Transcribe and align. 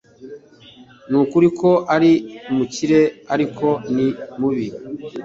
Nukuri 1.09 1.47
ko 1.59 1.71
ari 1.95 2.11
umukire, 2.51 3.01
ariko 3.33 3.65
ni 3.95 4.07
mubi. 4.39 4.67